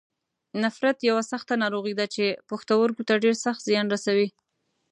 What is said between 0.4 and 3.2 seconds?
نفریت یوه سخته ناروغي ده چې پښتورګو ته